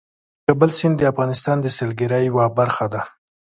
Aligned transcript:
د 0.03 0.03
کابل 0.47 0.69
سیند 0.79 0.95
د 0.97 1.03
افغانستان 1.11 1.57
د 1.61 1.67
سیلګرۍ 1.77 2.23
یوه 2.29 2.45
برخه 2.59 2.85
ده. 2.93 3.01